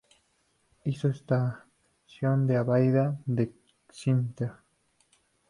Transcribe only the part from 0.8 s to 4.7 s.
Hizo estación en la Abadía del Císter.